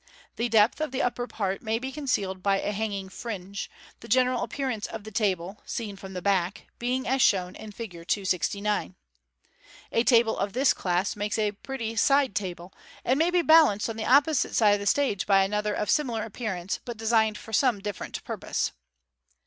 The 0.35 0.49
depth 0.49 0.81
of 0.81 0.89
the 0.91 1.03
upper 1.03 1.27
part 1.27 1.61
may 1.61 1.77
be 1.77 1.91
concealed 1.91 2.41
by 2.41 2.59
a 2.59 2.71
hanging 2.71 3.07
fringe; 3.07 3.69
the 3.99 4.07
general 4.07 4.41
appearance 4.41 4.87
of 4.87 5.03
the 5.03 5.11
table 5.11 5.61
(seen 5.63 5.95
from 5.95 6.13
the 6.13 6.23
back) 6.23 6.65
being 6.79 7.07
as 7.07 7.21
shown 7.21 7.55
in 7.55 7.71
Fig. 7.71 7.91
269. 8.07 8.95
A 9.91 10.03
table 10.03 10.35
of 10.39 10.53
this 10.53 10.73
class 10.73 11.15
makes 11.15 11.37
a 11.37 11.51
very 11.51 11.61
pretty 11.61 11.95
side 11.95 12.33
table, 12.33 12.73
and 13.05 13.19
may 13.19 13.29
be 13.29 13.43
balanced 13.43 13.91
on 13.91 13.95
the 13.95 14.03
opposite 14.07 14.55
side 14.55 14.71
of 14.71 14.79
the 14.79 14.87
stage 14.87 15.27
by 15.27 15.43
another 15.43 15.75
of 15.75 15.87
similar 15.91 16.23
appearance, 16.23 16.79
but 16.83 16.97
designed 16.97 17.37
for 17.37 17.53
some 17.53 17.77
different 17.77 18.23
purpose. 18.23 18.71